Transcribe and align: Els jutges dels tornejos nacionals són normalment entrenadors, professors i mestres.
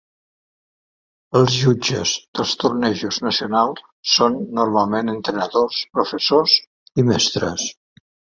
Els 1.39 1.57
jutges 1.63 2.13
dels 2.39 2.53
tornejos 2.63 3.19
nacionals 3.25 3.83
són 4.15 4.39
normalment 4.61 5.13
entrenadors, 5.15 5.83
professors 5.99 6.57
i 7.03 7.07
mestres. 7.13 7.69